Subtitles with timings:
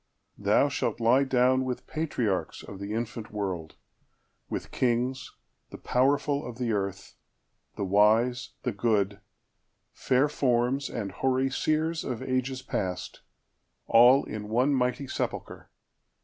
[0.39, 5.35] Thou shalt lie downWith patriarchs of the infant world,—with kings,
[5.69, 9.21] The powerful of the earth,—the wise, the good,
[9.93, 13.21] Fair forms, and hoary seers of ages past,
[13.85, 15.69] All in one mighty sepulchre.